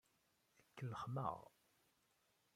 [0.67, 1.37] Tkellxem-aɣ.